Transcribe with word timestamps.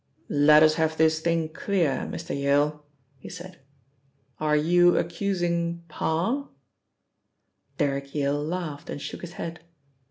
"Let 0.49 0.63
us 0.63 0.73
have 0.81 0.97
this 0.97 1.19
thing 1.19 1.49
clear, 1.49 2.09
Mr. 2.11 2.35
Yale," 2.35 2.87
he 3.19 3.29
said. 3.29 3.59
"Are 4.39 4.55
you 4.57 4.97
accusing 4.97 5.83
Parr?" 5.89 6.49
Derrick 7.77 8.15
Yale 8.15 8.43
laughed 8.43 8.89
and 8.89 8.99
shook 8.99 9.21
his 9.21 9.33
head. 9.33 9.59